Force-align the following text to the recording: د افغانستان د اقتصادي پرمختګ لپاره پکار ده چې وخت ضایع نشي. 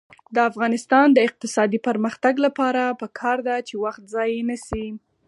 د 0.35 0.37
افغانستان 0.49 1.07
د 1.13 1.17
اقتصادي 1.27 1.79
پرمختګ 1.87 2.33
لپاره 2.45 2.83
پکار 3.01 3.37
ده 3.47 3.55
چې 3.67 3.75
وخت 3.85 4.03
ضایع 4.13 4.41
نشي. 4.49 4.87